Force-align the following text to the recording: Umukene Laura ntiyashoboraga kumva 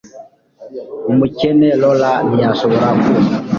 Umukene 1.11 1.67
Laura 1.81 2.11
ntiyashoboraga 2.27 2.91
kumva 3.03 3.33